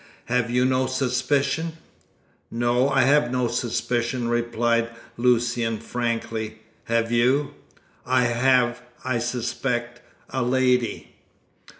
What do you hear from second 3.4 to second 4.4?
suspicion,"